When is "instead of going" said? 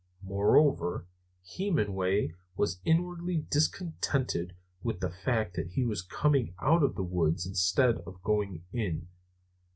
7.45-8.63